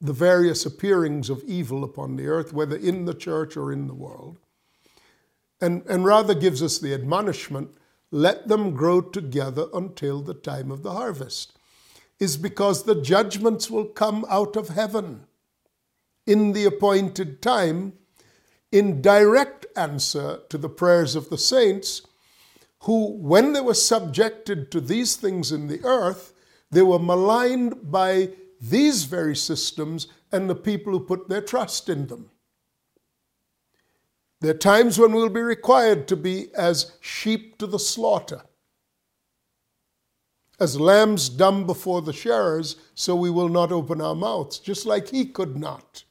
the 0.00 0.12
various 0.12 0.64
appearings 0.64 1.28
of 1.28 1.42
evil 1.44 1.84
upon 1.84 2.16
the 2.16 2.26
earth, 2.26 2.52
whether 2.52 2.76
in 2.76 3.04
the 3.04 3.14
church 3.14 3.56
or 3.56 3.72
in 3.72 3.86
the 3.86 3.94
world, 3.94 4.38
and, 5.60 5.84
and 5.86 6.04
rather 6.04 6.34
gives 6.34 6.62
us 6.62 6.78
the 6.78 6.94
admonishment 6.94 7.70
let 8.10 8.48
them 8.48 8.74
grow 8.74 9.00
together 9.00 9.66
until 9.74 10.22
the 10.22 10.34
time 10.34 10.70
of 10.70 10.82
the 10.82 10.92
harvest, 10.92 11.58
is 12.18 12.36
because 12.36 12.84
the 12.84 13.00
judgments 13.00 13.70
will 13.70 13.84
come 13.84 14.24
out 14.30 14.56
of 14.56 14.70
heaven 14.70 15.26
in 16.28 16.52
the 16.52 16.66
appointed 16.66 17.40
time 17.40 17.94
in 18.70 19.00
direct 19.00 19.64
answer 19.74 20.40
to 20.50 20.58
the 20.58 20.68
prayers 20.68 21.16
of 21.16 21.30
the 21.30 21.38
saints 21.38 22.02
who, 22.80 23.12
when 23.16 23.54
they 23.54 23.62
were 23.62 23.72
subjected 23.72 24.70
to 24.70 24.80
these 24.80 25.16
things 25.16 25.50
in 25.50 25.68
the 25.68 25.82
earth, 25.84 26.34
they 26.70 26.82
were 26.82 26.98
maligned 26.98 27.90
by 27.90 28.28
these 28.60 29.04
very 29.04 29.34
systems 29.34 30.06
and 30.30 30.50
the 30.50 30.54
people 30.54 30.92
who 30.92 31.00
put 31.00 31.30
their 31.30 31.40
trust 31.40 31.88
in 31.88 32.08
them. 32.08 32.30
There 34.40 34.50
are 34.50 34.58
times 34.58 34.98
when 34.98 35.12
we'll 35.12 35.30
be 35.30 35.40
required 35.40 36.06
to 36.08 36.16
be 36.16 36.54
as 36.54 36.92
sheep 37.00 37.56
to 37.58 37.66
the 37.66 37.78
slaughter, 37.78 38.42
as 40.60 40.78
lambs 40.78 41.30
dumb 41.30 41.66
before 41.66 42.02
the 42.02 42.12
shearers, 42.12 42.76
so 42.94 43.16
we 43.16 43.30
will 43.30 43.48
not 43.48 43.72
open 43.72 44.02
our 44.02 44.14
mouths, 44.14 44.58
just 44.58 44.84
like 44.84 45.08
he 45.08 45.24
could 45.24 45.56
not. 45.56 46.04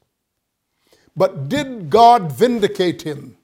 But 1.18 1.50
did 1.50 1.90
God 1.90 2.32
vindicate 2.32 3.02
him? 3.02 3.38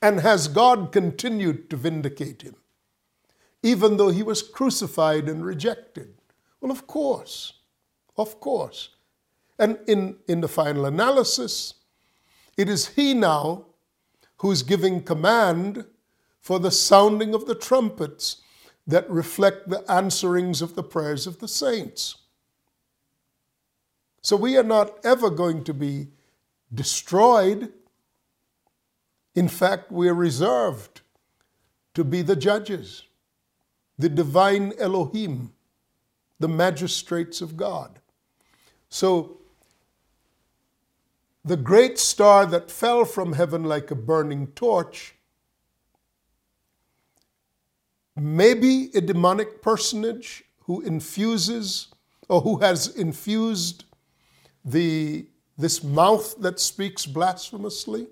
And 0.00 0.20
has 0.20 0.48
God 0.48 0.92
continued 0.92 1.68
to 1.68 1.76
vindicate 1.76 2.40
him, 2.40 2.56
even 3.62 3.98
though 3.98 4.08
he 4.08 4.22
was 4.22 4.42
crucified 4.42 5.28
and 5.28 5.44
rejected? 5.44 6.14
Well, 6.60 6.72
of 6.72 6.86
course, 6.86 7.52
of 8.16 8.40
course. 8.40 8.88
And 9.58 9.78
in, 9.86 10.16
in 10.26 10.40
the 10.40 10.48
final 10.48 10.86
analysis, 10.86 11.74
it 12.56 12.70
is 12.70 12.88
he 12.88 13.12
now 13.12 13.66
who's 14.38 14.62
giving 14.62 15.02
command 15.02 15.84
for 16.40 16.58
the 16.58 16.70
sounding 16.70 17.34
of 17.34 17.44
the 17.44 17.54
trumpets 17.54 18.38
that 18.86 19.08
reflect 19.10 19.68
the 19.68 19.84
answerings 19.90 20.62
of 20.62 20.74
the 20.74 20.82
prayers 20.82 21.26
of 21.26 21.40
the 21.40 21.48
saints. 21.48 22.16
So 24.22 24.36
we 24.36 24.56
are 24.56 24.62
not 24.62 25.04
ever 25.04 25.30
going 25.30 25.64
to 25.64 25.74
be 25.74 26.08
destroyed. 26.72 27.72
In 29.34 29.48
fact, 29.48 29.90
we 29.90 30.08
are 30.08 30.14
reserved 30.14 31.00
to 31.94 32.04
be 32.04 32.22
the 32.22 32.36
judges, 32.36 33.04
the 33.98 34.08
divine 34.08 34.72
Elohim 34.78 35.52
the 36.40 36.48
magistrates 36.48 37.40
of 37.40 37.56
God. 37.56 38.00
So, 38.88 39.36
the 41.44 41.56
great 41.56 41.98
star 41.98 42.44
that 42.46 42.70
fell 42.70 43.04
from 43.04 43.34
heaven 43.34 43.64
like 43.64 43.90
a 43.90 43.94
burning 43.94 44.48
torch 44.48 45.14
may 48.16 48.52
be 48.52 48.90
a 48.94 49.00
demonic 49.00 49.62
personage 49.62 50.44
who 50.64 50.80
infuses 50.80 51.88
or 52.28 52.40
who 52.42 52.58
has 52.58 52.88
infused 52.88 53.84
the, 54.64 55.26
this 55.56 55.82
mouth 55.82 56.34
that 56.40 56.60
speaks 56.60 57.06
blasphemously. 57.06 58.08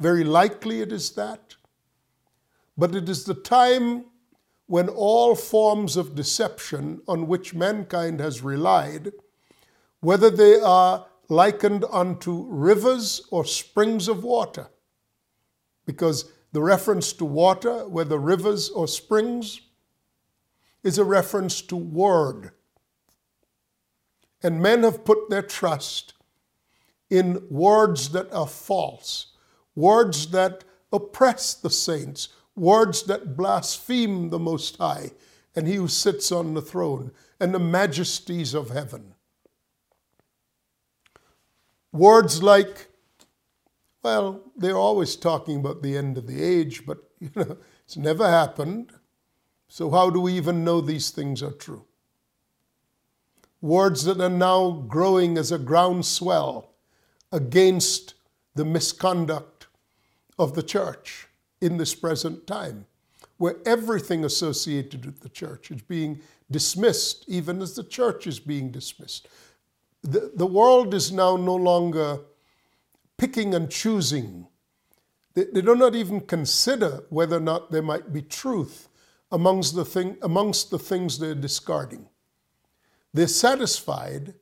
Very 0.00 0.24
likely 0.24 0.80
it 0.80 0.92
is 0.92 1.10
that. 1.12 1.56
But 2.76 2.94
it 2.94 3.08
is 3.08 3.24
the 3.24 3.34
time 3.34 4.06
when 4.66 4.88
all 4.88 5.34
forms 5.34 5.96
of 5.96 6.14
deception 6.14 7.00
on 7.06 7.26
which 7.26 7.54
mankind 7.54 8.20
has 8.20 8.42
relied, 8.42 9.12
whether 10.00 10.30
they 10.30 10.58
are 10.60 11.06
likened 11.28 11.84
unto 11.90 12.46
rivers 12.48 13.22
or 13.30 13.44
springs 13.44 14.08
of 14.08 14.24
water, 14.24 14.68
because 15.86 16.32
the 16.52 16.62
reference 16.62 17.12
to 17.12 17.24
water, 17.24 17.86
whether 17.88 18.18
rivers 18.18 18.70
or 18.70 18.86
springs, 18.86 19.60
is 20.82 20.98
a 20.98 21.04
reference 21.04 21.62
to 21.62 21.76
word. 21.76 22.52
And 24.44 24.60
men 24.60 24.82
have 24.82 25.06
put 25.06 25.30
their 25.30 25.42
trust 25.42 26.12
in 27.08 27.46
words 27.48 28.10
that 28.10 28.30
are 28.30 28.46
false, 28.46 29.32
words 29.74 30.30
that 30.32 30.64
oppress 30.92 31.54
the 31.54 31.70
saints, 31.70 32.28
words 32.54 33.04
that 33.04 33.36
blaspheme 33.36 34.28
the 34.28 34.38
Most 34.38 34.76
High 34.76 35.12
and 35.56 35.66
He 35.66 35.76
who 35.76 35.88
sits 35.88 36.30
on 36.30 36.52
the 36.52 36.62
throne 36.62 37.10
and 37.40 37.54
the 37.54 37.58
majesties 37.58 38.52
of 38.52 38.68
heaven. 38.68 39.14
Words 41.90 42.42
like, 42.42 42.88
well, 44.02 44.42
they're 44.56 44.76
always 44.76 45.16
talking 45.16 45.56
about 45.56 45.82
the 45.82 45.96
end 45.96 46.18
of 46.18 46.26
the 46.26 46.42
age, 46.42 46.84
but 46.84 46.98
you 47.18 47.30
know, 47.34 47.56
it's 47.84 47.96
never 47.96 48.28
happened. 48.28 48.92
So 49.68 49.90
how 49.90 50.10
do 50.10 50.20
we 50.20 50.34
even 50.34 50.64
know 50.64 50.82
these 50.82 51.10
things 51.10 51.42
are 51.42 51.52
true? 51.52 51.86
Words 53.64 54.04
that 54.04 54.20
are 54.20 54.28
now 54.28 54.84
growing 54.88 55.38
as 55.38 55.50
a 55.50 55.56
groundswell 55.58 56.74
against 57.32 58.12
the 58.54 58.64
misconduct 58.66 59.68
of 60.38 60.52
the 60.52 60.62
church 60.62 61.28
in 61.62 61.78
this 61.78 61.94
present 61.94 62.46
time, 62.46 62.84
where 63.38 63.56
everything 63.64 64.22
associated 64.22 65.06
with 65.06 65.20
the 65.20 65.30
church 65.30 65.70
is 65.70 65.80
being 65.80 66.20
dismissed, 66.50 67.24
even 67.26 67.62
as 67.62 67.74
the 67.74 67.84
church 67.84 68.26
is 68.26 68.38
being 68.38 68.70
dismissed. 68.70 69.28
The, 70.02 70.32
the 70.34 70.44
world 70.44 70.92
is 70.92 71.10
now 71.10 71.36
no 71.36 71.56
longer 71.56 72.20
picking 73.16 73.54
and 73.54 73.70
choosing. 73.70 74.46
They, 75.32 75.44
they 75.44 75.62
do 75.62 75.74
not 75.74 75.94
even 75.94 76.20
consider 76.20 77.04
whether 77.08 77.38
or 77.38 77.40
not 77.40 77.70
there 77.70 77.80
might 77.80 78.12
be 78.12 78.20
truth 78.20 78.90
amongst 79.32 79.74
the, 79.74 79.86
thing, 79.86 80.18
amongst 80.20 80.70
the 80.70 80.78
things 80.78 81.18
they're 81.18 81.34
discarding. 81.34 82.10
They're 83.14 83.28
satisfied 83.28 84.34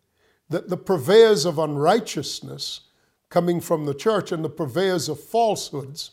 that 0.48 0.70
the 0.70 0.78
purveyors 0.78 1.44
of 1.44 1.58
unrighteousness 1.58 2.80
coming 3.28 3.60
from 3.60 3.84
the 3.84 3.94
church 3.94 4.32
and 4.32 4.42
the 4.42 4.50
purveyors 4.50 5.08
of 5.08 5.20
falsehoods 5.20 6.12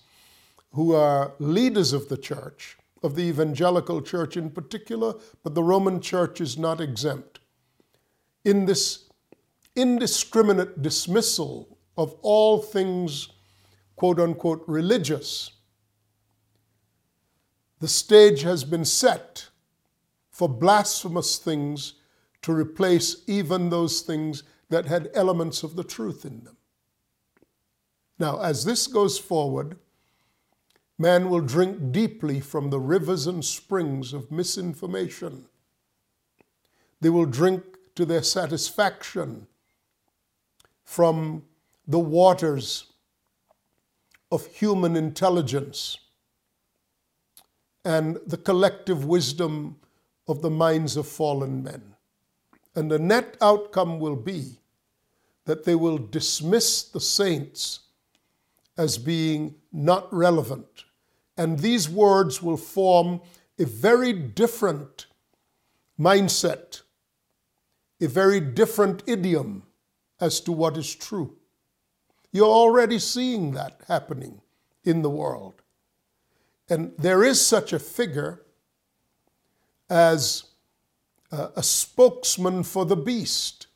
who 0.73 0.93
are 0.93 1.33
leaders 1.39 1.93
of 1.93 2.09
the 2.09 2.17
church, 2.17 2.77
of 3.01 3.15
the 3.15 3.23
evangelical 3.23 4.01
church 4.01 4.35
in 4.37 4.49
particular, 4.49 5.15
but 5.41 5.55
the 5.55 5.63
Roman 5.63 6.01
church 6.01 6.41
is 6.41 6.57
not 6.57 6.81
exempt. 6.81 7.39
In 8.43 8.65
this 8.65 9.05
indiscriminate 9.75 10.81
dismissal 10.81 11.77
of 11.97 12.13
all 12.21 12.61
things, 12.61 13.29
quote 13.95 14.19
unquote, 14.19 14.63
religious, 14.67 15.51
the 17.79 17.87
stage 17.87 18.41
has 18.41 18.65
been 18.65 18.85
set 18.85 19.47
for 20.29 20.49
blasphemous 20.49 21.37
things 21.37 21.93
to 22.49 22.55
replace 22.55 23.23
even 23.27 23.69
those 23.69 24.01
things 24.01 24.43
that 24.69 24.85
had 24.85 25.09
elements 25.13 25.61
of 25.61 25.75
the 25.75 25.83
truth 25.83 26.25
in 26.25 26.43
them. 26.43 26.57
Now, 28.17 28.41
as 28.41 28.65
this 28.65 28.87
goes 28.87 29.17
forward, 29.17 29.77
Man 31.01 31.29
will 31.29 31.39
drink 31.39 31.93
deeply 31.93 32.41
from 32.41 32.69
the 32.69 32.79
rivers 32.79 33.25
and 33.25 33.43
springs 33.43 34.11
of 34.11 34.29
misinformation. 34.29 35.45
They 36.99 37.09
will 37.09 37.25
drink 37.25 37.63
to 37.95 38.05
their 38.05 38.21
satisfaction 38.21 39.47
from 40.83 41.43
the 41.87 41.99
waters 41.99 42.87
of 44.29 44.45
human 44.47 44.97
intelligence 44.97 45.97
and 47.85 48.19
the 48.27 48.37
collective 48.37 49.05
wisdom 49.05 49.77
of 50.27 50.41
the 50.41 50.49
minds 50.49 50.97
of 50.97 51.07
fallen 51.07 51.63
men. 51.63 51.95
And 52.79 52.89
the 52.89 52.97
net 52.97 53.35
outcome 53.41 53.99
will 53.99 54.15
be 54.15 54.57
that 55.43 55.65
they 55.65 55.75
will 55.75 55.97
dismiss 55.97 56.81
the 56.81 57.01
saints 57.01 57.81
as 58.77 58.97
being 58.97 59.55
not 59.73 60.07
relevant. 60.13 60.85
And 61.35 61.59
these 61.59 61.89
words 61.89 62.41
will 62.41 62.55
form 62.55 63.19
a 63.59 63.65
very 63.65 64.13
different 64.13 65.07
mindset, 65.99 66.83
a 67.99 68.07
very 68.07 68.39
different 68.39 69.03
idiom 69.05 69.63
as 70.21 70.39
to 70.39 70.53
what 70.53 70.77
is 70.77 70.95
true. 70.95 71.35
You're 72.31 72.47
already 72.47 72.99
seeing 72.99 73.51
that 73.55 73.81
happening 73.89 74.39
in 74.85 75.01
the 75.01 75.09
world. 75.09 75.55
And 76.69 76.93
there 76.97 77.25
is 77.25 77.45
such 77.45 77.73
a 77.73 77.79
figure 77.79 78.41
as 79.89 80.45
a 81.31 81.63
spokesman 81.63 82.63
for 82.63 82.85
the 82.85 82.95
beast 82.95 83.67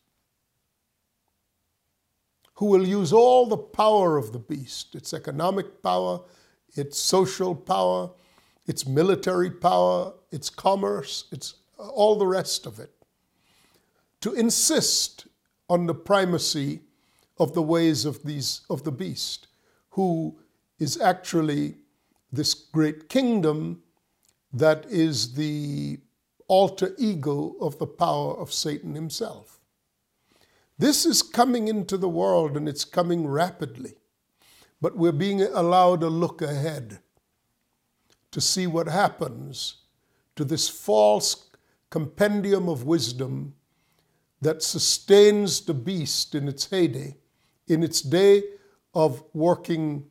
who 2.56 2.66
will 2.66 2.88
use 2.88 3.12
all 3.12 3.46
the 3.46 3.58
power 3.58 4.18
of 4.18 4.32
the 4.32 4.40
beast 4.40 4.96
its 4.96 5.14
economic 5.14 5.82
power, 5.82 6.22
its 6.76 6.98
social 6.98 7.56
power, 7.56 8.10
its 8.66 8.88
military 8.88 9.52
power, 9.52 10.14
its 10.32 10.50
commerce, 10.50 11.26
its 11.32 11.56
uh, 11.80 11.88
all 11.90 12.18
the 12.18 12.28
rest 12.28 12.66
of 12.66 12.80
it 12.80 12.92
to 14.22 14.34
insist 14.34 15.28
on 15.70 15.86
the 15.86 15.94
primacy 15.94 16.80
of 17.38 17.54
the 17.54 17.62
ways 17.62 18.06
of 18.06 18.24
these 18.24 18.62
of 18.70 18.84
the 18.84 18.92
beast 18.92 19.48
who 19.90 20.40
is 20.80 21.00
actually 21.02 21.76
this 22.32 22.54
great 22.54 23.10
kingdom 23.10 23.82
that 24.54 24.86
is 24.86 25.34
the 25.34 26.00
alter 26.54 26.94
ego 27.00 27.56
of 27.60 27.80
the 27.80 27.88
power 27.88 28.38
of 28.38 28.54
Satan 28.54 28.94
himself. 28.94 29.60
This 30.78 31.04
is 31.04 31.24
coming 31.24 31.68
into 31.68 31.98
the 31.98 32.08
world 32.08 32.56
and 32.56 32.70
it's 32.70 32.86
coming 32.86 33.26
rapidly, 33.26 33.96
but 34.80 34.96
we're 34.96 35.12
being 35.12 35.42
allowed 35.42 36.04
a 36.04 36.10
look 36.10 36.44
ahead 36.44 37.00
to 38.30 38.40
see 38.40 38.68
what 38.68 38.88
happens 38.88 39.78
to 40.36 40.46
this 40.46 40.70
false 40.70 41.50
compendium 41.90 42.70
of 42.70 42.86
wisdom 42.86 43.56
that 44.40 44.62
sustains 44.62 45.62
the 45.62 45.74
beast 45.74 46.36
in 46.36 46.48
its 46.48 46.70
heyday, 46.70 47.18
in 47.68 47.82
its 47.82 48.00
day 48.00 48.44
of 48.94 49.24
working 49.34 50.06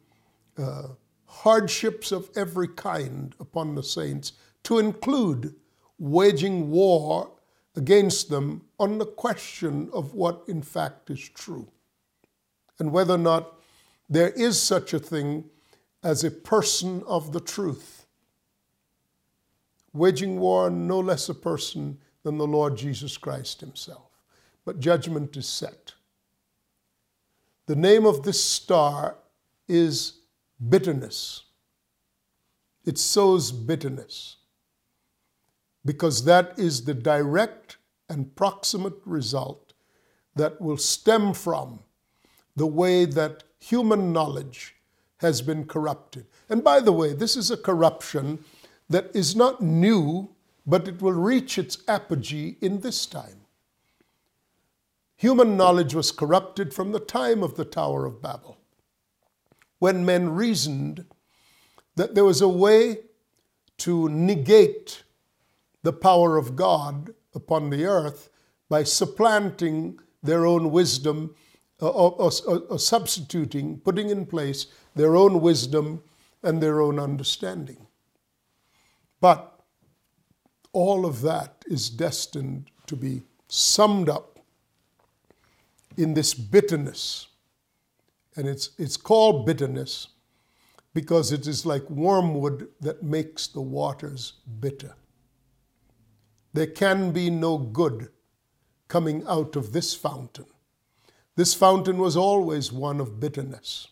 uh, 0.59 0.89
hardships 1.25 2.11
of 2.11 2.31
every 2.35 2.67
kind 2.67 3.37
upon 3.39 3.77
the 3.77 3.83
saints, 3.85 4.33
to 4.65 4.81
include 4.81 5.55
waging 6.03 6.69
war 6.69 7.31
against 7.77 8.29
them 8.29 8.61
on 8.81 8.99
the 8.99 9.07
question 9.07 9.89
of 9.93 10.15
what 10.15 10.43
in 10.49 10.61
fact 10.61 11.09
is 11.11 11.29
true 11.29 11.69
and 12.81 12.91
whether 12.91 13.15
or 13.15 13.19
not 13.19 13.61
there 14.11 14.31
is 14.31 14.61
such 14.61 14.93
a 14.93 14.99
thing 14.99 15.45
as 16.03 16.25
a 16.25 16.31
person 16.31 17.05
of 17.07 17.33
the 17.33 17.39
truth. 17.39 18.07
Waging 19.93 20.41
war 20.41 20.67
on 20.67 20.89
no 20.89 20.99
less 20.99 21.29
a 21.29 21.35
person 21.35 21.99
than 22.25 22.37
the 22.37 22.49
Lord 22.49 22.77
Jesus 22.77 23.17
Christ 23.17 23.61
himself. 23.61 24.11
But 24.65 24.81
judgment 24.81 25.37
is 25.37 25.47
set. 25.47 25.93
The 27.67 27.77
name 27.77 28.07
of 28.07 28.25
this 28.25 28.43
star 28.43 29.19
is 29.69 30.15
bitterness. 30.69 31.45
It 32.85 32.99
sows 32.99 33.53
bitterness 33.53 34.39
because 35.85 36.25
that 36.25 36.59
is 36.59 36.85
the 36.85 36.95
direct 36.95 37.77
and 38.09 38.35
proximate 38.37 39.01
result 39.05 39.73
that 40.35 40.61
will 40.61 40.77
stem 40.77 41.35
from 41.35 41.81
the 42.57 42.67
way 42.67 43.05
that 43.05 43.45
human 43.59 44.13
knowledge 44.13 44.77
has 45.19 45.43
been 45.43 45.65
corrupted. 45.65 46.27
And 46.49 46.63
by 46.63 46.81
the 46.81 46.93
way, 46.93 47.13
this 47.13 47.37
is 47.37 47.51
a 47.51 47.57
corruption 47.57 48.45
that 48.89 49.15
is 49.15 49.35
not 49.35 49.61
new, 49.61 50.31
but 50.67 50.89
it 50.89 51.01
will 51.01 51.13
reach 51.13 51.59
its 51.59 51.79
apogee 51.89 52.57
in 52.61 52.81
this 52.81 53.07
time. 53.07 53.41
Human 55.17 55.57
knowledge 55.57 55.95
was 55.95 56.11
corrupted 56.11 56.75
from 56.75 56.93
the 56.93 57.01
time 57.01 57.43
of 57.43 57.55
the 57.55 57.65
Tower 57.65 58.05
of 58.05 58.21
Babel, 58.21 58.59
when 59.79 60.05
men 60.05 60.31
reasoned 60.31 61.05
that 61.95 62.15
there 62.15 62.25
was 62.25 62.41
a 62.41 62.49
way 62.49 62.99
to 63.79 64.09
negate 64.09 65.05
the 65.83 65.93
power 65.93 66.37
of 66.37 66.57
God 66.57 67.15
upon 67.35 67.71
the 67.71 67.85
earth 67.85 68.29
by 68.69 68.85
supplanting 68.85 69.99
their 70.23 70.47
own 70.47 70.71
wisdom 70.71 71.35
uh, 71.81 71.89
or, 71.89 72.13
or, 72.47 72.59
or, 72.69 72.79
substituting, 72.79 73.79
putting 73.81 74.09
in 74.09 74.25
place 74.25 74.67
their 74.95 75.17
own 75.17 75.41
wisdom 75.41 76.03
and 76.43 76.63
their 76.63 76.81
own 76.81 76.99
understanding. 76.99 77.87
But 79.21 79.61
all 80.73 81.05
of 81.05 81.23
that 81.23 81.65
is 81.67 81.91
destined 81.91 82.71
to 82.87 82.97
be 82.97 83.23
summed 83.49 84.09
up 84.09 84.39
in 85.97 86.15
this 86.15 86.35
bitterness. 86.35 87.27
And 88.37 88.49
it's, 88.49 88.71
it's 88.79 88.97
called 88.97 89.45
bitterness 89.45 90.09
because 90.95 91.33
it 91.33 91.47
is 91.47 91.67
like 91.67 91.89
wormwood 91.91 92.69
that 92.81 93.03
makes 93.03 93.47
the 93.49 93.61
waters 93.61 94.35
bitter. 94.61 94.95
There 96.53 96.67
can 96.67 97.13
be 97.13 97.31
no 97.31 97.59
good 97.59 98.11
coming 98.89 99.25
out 99.27 99.57
of 99.57 99.73
this 99.73 99.95
fountain. 99.95 100.47
This 101.35 101.55
fountain 101.55 101.97
was 101.99 102.17
always 102.17 102.71
one 102.71 103.01
of 103.01 103.19
bitterness 103.19 103.89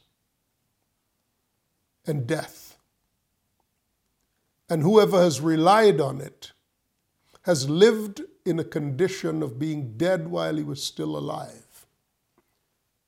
and 2.06 2.26
death. 2.26 2.76
And 4.68 4.82
whoever 4.82 5.18
has 5.18 5.40
relied 5.40 6.00
on 6.00 6.20
it 6.20 6.52
has 7.42 7.70
lived 7.70 8.22
in 8.44 8.58
a 8.58 8.64
condition 8.64 9.42
of 9.42 9.58
being 9.58 9.96
dead 9.96 10.28
while 10.28 10.56
he 10.56 10.62
was 10.62 10.82
still 10.82 11.16
alive. 11.16 11.86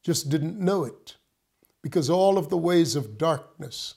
Just 0.02 0.30
didn't 0.30 0.58
know 0.58 0.84
it 0.84 1.16
because 1.82 2.08
all 2.08 2.38
of 2.38 2.48
the 2.48 2.56
ways 2.56 2.96
of 2.96 3.18
darkness 3.18 3.96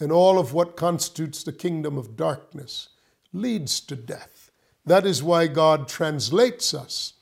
and 0.00 0.10
all 0.10 0.38
of 0.38 0.52
what 0.52 0.76
constitutes 0.76 1.42
the 1.42 1.52
kingdom 1.52 1.96
of 1.96 2.16
darkness 2.16 2.88
leads 3.32 3.80
to 3.80 3.94
death. 3.94 4.39
That 4.90 5.06
is 5.06 5.22
why 5.22 5.46
God 5.46 5.86
translates 5.86 6.74
us 6.74 7.12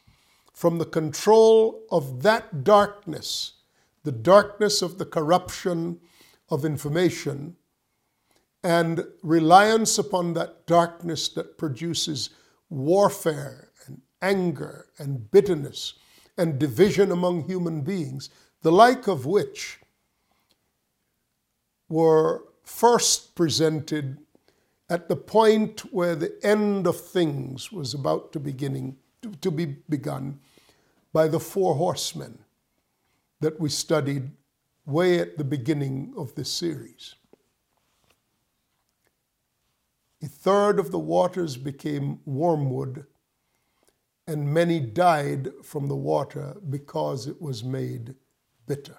from 0.54 0.78
the 0.78 0.86
control 0.86 1.82
of 1.90 2.22
that 2.22 2.64
darkness, 2.64 3.56
the 4.04 4.10
darkness 4.10 4.80
of 4.80 4.96
the 4.96 5.04
corruption 5.04 6.00
of 6.48 6.64
information, 6.64 7.56
and 8.64 9.04
reliance 9.22 9.98
upon 9.98 10.32
that 10.32 10.66
darkness 10.66 11.28
that 11.28 11.58
produces 11.58 12.30
warfare 12.70 13.68
and 13.86 14.00
anger 14.22 14.86
and 14.96 15.30
bitterness 15.30 15.92
and 16.38 16.58
division 16.58 17.12
among 17.12 17.44
human 17.44 17.82
beings, 17.82 18.30
the 18.62 18.72
like 18.72 19.06
of 19.06 19.26
which 19.26 19.78
were 21.90 22.44
first 22.64 23.34
presented 23.34 24.16
at 24.90 25.08
the 25.08 25.16
point 25.16 25.80
where 25.92 26.16
the 26.16 26.34
end 26.42 26.86
of 26.86 26.98
things 26.98 27.70
was 27.70 27.92
about 27.94 28.32
to 28.32 28.40
beginning 28.40 28.96
to 29.40 29.50
be 29.50 29.66
begun 29.88 30.38
by 31.12 31.28
the 31.28 31.40
four 31.40 31.74
horsemen 31.74 32.38
that 33.40 33.60
we 33.60 33.68
studied 33.68 34.30
way 34.86 35.18
at 35.18 35.36
the 35.36 35.44
beginning 35.44 36.14
of 36.16 36.34
this 36.34 36.50
series. 36.50 37.14
A 40.22 40.26
third 40.26 40.80
of 40.80 40.90
the 40.90 40.98
waters 40.98 41.56
became 41.56 42.20
wormwood, 42.24 43.06
and 44.26 44.52
many 44.52 44.80
died 44.80 45.50
from 45.62 45.86
the 45.86 45.96
water 45.96 46.56
because 46.70 47.26
it 47.26 47.40
was 47.40 47.62
made 47.62 48.14
bitter. 48.66 48.98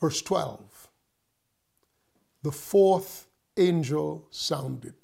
Verse 0.00 0.22
12 0.22 0.71
The 2.42 2.52
fourth 2.52 3.28
angel 3.56 4.26
sounded, 4.30 4.94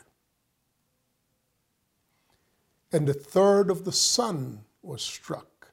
and 2.91 3.09
a 3.09 3.15
third 3.15 3.71
of 3.71 3.85
the 3.85 3.93
sun 3.93 4.65
was 4.83 5.03
struck, 5.03 5.73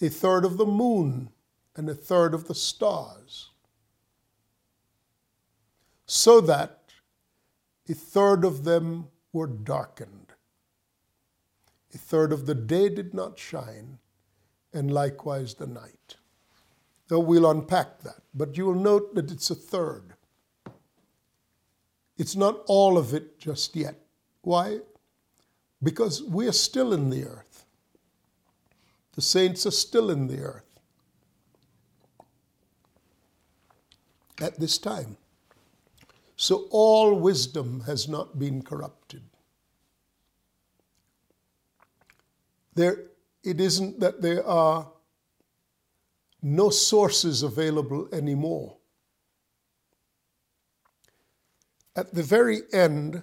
a 0.00 0.08
third 0.08 0.44
of 0.44 0.56
the 0.56 0.66
moon, 0.66 1.30
and 1.76 1.88
a 1.88 1.94
third 1.94 2.34
of 2.34 2.48
the 2.48 2.54
stars, 2.54 3.50
so 6.06 6.40
that 6.40 6.80
a 7.88 7.94
third 7.94 8.44
of 8.44 8.64
them 8.64 9.08
were 9.32 9.46
darkened. 9.46 10.32
A 11.94 11.98
third 11.98 12.32
of 12.32 12.44
the 12.44 12.54
day 12.54 12.90
did 12.90 13.14
not 13.14 13.38
shine, 13.38 13.98
and 14.74 14.92
likewise 14.92 15.54
the 15.54 15.66
night. 15.66 16.17
Though 17.08 17.20
we'll 17.20 17.50
unpack 17.50 18.00
that, 18.02 18.20
but 18.34 18.56
you 18.56 18.66
will 18.66 18.74
note 18.74 19.14
that 19.14 19.30
it's 19.30 19.50
a 19.50 19.54
third. 19.54 20.14
It's 22.18 22.36
not 22.36 22.62
all 22.66 22.98
of 22.98 23.14
it 23.14 23.38
just 23.38 23.74
yet. 23.74 23.96
Why? 24.42 24.80
Because 25.82 26.22
we 26.22 26.46
are 26.48 26.52
still 26.52 26.92
in 26.92 27.10
the 27.10 27.24
earth. 27.24 27.64
The 29.14 29.22
saints 29.22 29.66
are 29.66 29.72
still 29.72 30.10
in 30.10 30.26
the 30.26 30.40
earth 30.40 30.80
at 34.40 34.60
this 34.60 34.78
time. 34.78 35.16
So 36.36 36.66
all 36.70 37.14
wisdom 37.14 37.82
has 37.86 38.08
not 38.08 38.38
been 38.38 38.62
corrupted. 38.62 39.22
There, 42.74 43.06
it 43.42 43.60
isn't 43.60 43.98
that 43.98 44.22
there 44.22 44.46
are 44.46 44.88
no 46.56 46.70
sources 46.70 47.42
available 47.42 48.08
anymore. 48.12 48.76
At 51.94 52.14
the 52.14 52.22
very 52.22 52.62
end, 52.72 53.22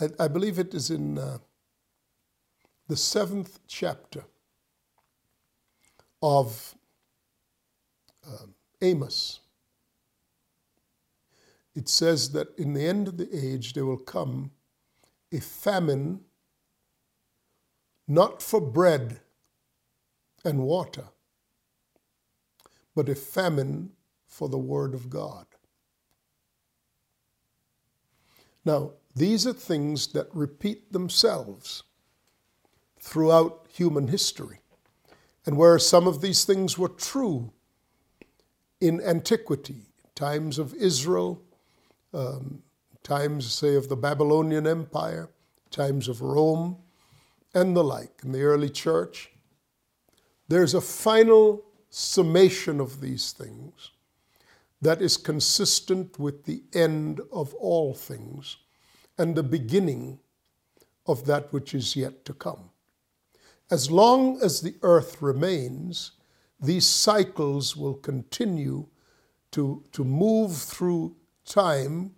I, 0.00 0.08
I 0.18 0.28
believe 0.28 0.58
it 0.58 0.74
is 0.74 0.90
in 0.90 1.18
uh, 1.18 1.38
the 2.88 2.96
seventh 2.96 3.60
chapter 3.66 4.24
of 6.22 6.74
uh, 8.26 8.46
Amos, 8.80 9.40
it 11.74 11.88
says 11.88 12.32
that 12.32 12.48
in 12.58 12.74
the 12.74 12.86
end 12.86 13.08
of 13.08 13.16
the 13.16 13.28
age 13.32 13.74
there 13.74 13.86
will 13.86 13.96
come 13.96 14.50
a 15.32 15.40
famine 15.40 16.20
not 18.06 18.42
for 18.42 18.60
bread 18.60 19.20
and 20.44 20.58
water, 20.60 21.04
but 22.94 23.08
a 23.08 23.14
famine 23.14 23.90
for 24.26 24.48
the 24.48 24.58
Word 24.58 24.94
of 24.94 25.10
God. 25.10 25.46
Now, 28.64 28.92
these 29.14 29.46
are 29.46 29.52
things 29.52 30.08
that 30.08 30.28
repeat 30.32 30.92
themselves 30.92 31.82
throughout 33.00 33.66
human 33.68 34.08
history. 34.08 34.60
And 35.44 35.56
where 35.56 35.78
some 35.78 36.06
of 36.06 36.20
these 36.20 36.44
things 36.44 36.78
were 36.78 36.88
true 36.88 37.52
in 38.80 39.00
antiquity, 39.00 39.86
times 40.14 40.58
of 40.58 40.72
Israel, 40.74 41.42
um, 42.14 42.62
times, 43.02 43.52
say, 43.52 43.74
of 43.74 43.88
the 43.88 43.96
Babylonian 43.96 44.66
Empire, 44.66 45.30
times 45.70 46.08
of 46.08 46.20
Rome, 46.20 46.76
and 47.54 47.76
the 47.76 47.82
like 47.82 48.20
in 48.24 48.32
the 48.32 48.42
early 48.42 48.70
church, 48.70 49.30
there's 50.48 50.74
a 50.74 50.80
final 50.80 51.64
summation 51.94 52.80
of 52.80 53.02
these 53.02 53.32
things 53.32 53.90
that 54.80 55.02
is 55.02 55.18
consistent 55.18 56.18
with 56.18 56.44
the 56.44 56.62
end 56.72 57.20
of 57.30 57.52
all 57.54 57.92
things 57.92 58.56
and 59.18 59.36
the 59.36 59.42
beginning 59.42 60.18
of 61.06 61.26
that 61.26 61.52
which 61.52 61.74
is 61.74 61.94
yet 61.94 62.24
to 62.24 62.32
come. 62.32 62.70
As 63.70 63.90
long 63.90 64.40
as 64.42 64.62
the 64.62 64.74
earth 64.80 65.20
remains, 65.20 66.12
these 66.58 66.86
cycles 66.86 67.76
will 67.76 67.94
continue 67.94 68.86
to, 69.50 69.84
to 69.92 70.02
move 70.02 70.56
through 70.56 71.14
time, 71.44 72.14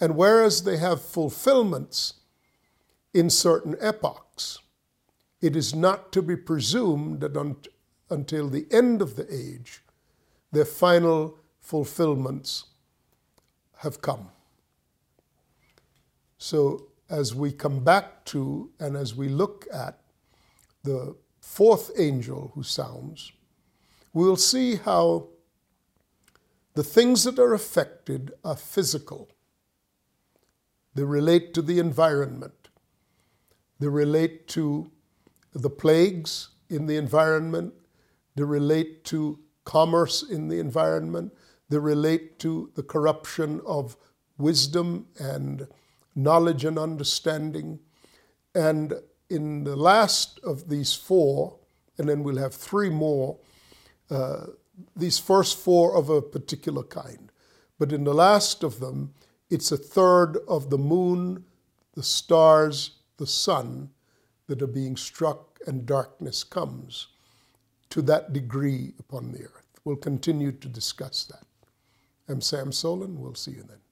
and 0.00 0.16
whereas 0.16 0.64
they 0.64 0.76
have 0.76 1.00
fulfillments 1.00 2.14
in 3.14 3.30
certain 3.30 3.74
epochs, 3.80 4.58
it 5.40 5.56
is 5.56 5.74
not 5.74 6.12
to 6.12 6.20
be 6.20 6.36
presumed 6.36 7.20
that 7.20 7.36
until 8.10 8.48
the 8.48 8.66
end 8.70 9.02
of 9.02 9.16
the 9.16 9.26
age, 9.32 9.82
their 10.52 10.64
final 10.64 11.38
fulfillments 11.60 12.64
have 13.78 14.00
come. 14.00 14.28
So, 16.38 16.88
as 17.10 17.34
we 17.34 17.52
come 17.52 17.84
back 17.84 18.24
to 18.26 18.70
and 18.80 18.96
as 18.96 19.14
we 19.14 19.28
look 19.28 19.66
at 19.72 20.00
the 20.82 21.16
fourth 21.40 21.90
angel 21.98 22.52
who 22.54 22.62
sounds, 22.62 23.32
we'll 24.12 24.36
see 24.36 24.76
how 24.76 25.28
the 26.74 26.82
things 26.82 27.24
that 27.24 27.38
are 27.38 27.54
affected 27.54 28.32
are 28.44 28.56
physical. 28.56 29.28
They 30.94 31.04
relate 31.04 31.54
to 31.54 31.62
the 31.62 31.78
environment. 31.78 32.68
They 33.78 33.88
relate 33.88 34.48
to 34.48 34.90
the 35.52 35.70
plagues 35.70 36.48
in 36.68 36.86
the 36.86 36.96
environment. 36.96 37.74
They 38.36 38.42
relate 38.42 39.04
to 39.04 39.38
commerce 39.64 40.22
in 40.22 40.48
the 40.48 40.58
environment. 40.58 41.32
They 41.68 41.78
relate 41.78 42.38
to 42.40 42.70
the 42.74 42.82
corruption 42.82 43.60
of 43.66 43.96
wisdom 44.38 45.06
and 45.18 45.68
knowledge 46.14 46.64
and 46.64 46.78
understanding. 46.78 47.80
And 48.54 48.94
in 49.30 49.64
the 49.64 49.76
last 49.76 50.38
of 50.44 50.68
these 50.68 50.94
four, 50.94 51.58
and 51.98 52.08
then 52.08 52.22
we'll 52.22 52.38
have 52.38 52.54
three 52.54 52.90
more, 52.90 53.38
uh, 54.10 54.46
these 54.96 55.18
first 55.18 55.56
four 55.56 55.96
of 55.96 56.10
a 56.10 56.20
particular 56.20 56.82
kind. 56.82 57.30
But 57.78 57.92
in 57.92 58.04
the 58.04 58.14
last 58.14 58.62
of 58.62 58.80
them, 58.80 59.14
it's 59.50 59.70
a 59.72 59.76
third 59.76 60.38
of 60.48 60.70
the 60.70 60.78
moon, 60.78 61.44
the 61.94 62.02
stars, 62.02 62.98
the 63.16 63.26
sun 63.26 63.90
that 64.46 64.62
are 64.62 64.66
being 64.66 64.96
struck, 64.96 65.58
and 65.66 65.86
darkness 65.86 66.44
comes 66.44 67.08
to 67.94 68.02
that 68.02 68.32
degree 68.32 68.92
upon 68.98 69.30
the 69.30 69.44
earth. 69.44 69.68
We'll 69.84 69.94
continue 69.94 70.50
to 70.50 70.68
discuss 70.68 71.22
that. 71.26 71.44
I'm 72.28 72.40
Sam 72.40 72.72
Soleyn. 72.72 73.14
We'll 73.14 73.36
see 73.36 73.52
you 73.52 73.62
then. 73.62 73.83